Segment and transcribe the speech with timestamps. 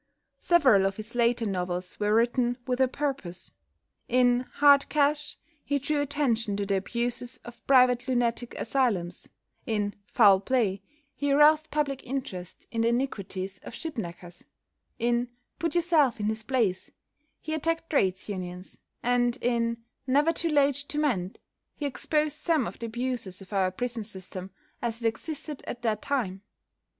[0.39, 3.51] Several of his later novels were written "with a purpose."
[4.09, 9.29] In "Hard Cash" he drew attention to the abuses of private lunatic asylums;
[9.67, 10.81] in "Foul Play"
[11.13, 14.43] he aroused public interest in the iniquities of ship knackers;
[14.97, 15.29] in
[15.59, 16.89] "Put Yourself in His Place,"
[17.39, 21.37] he attacked Trades Unions, and in "Never Too Late to Mend"
[21.75, 24.49] he exposed some of the abuses of our prison system
[24.81, 26.41] as it existed at that time.